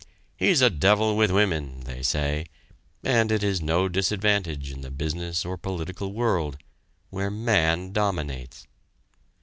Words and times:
"He's 0.35 0.61
a 0.61 0.71
devil 0.71 1.15
with 1.15 1.29
women," 1.29 1.81
they 1.81 2.01
say, 2.01 2.47
and 3.03 3.31
it 3.31 3.43
is 3.43 3.61
no 3.61 3.87
disadvantage 3.87 4.71
in 4.71 4.81
the 4.81 4.89
business 4.89 5.45
or 5.45 5.57
political 5.59 6.11
world 6.11 6.57
where 7.11 7.29
man 7.29 7.91
dominates. 7.91 8.65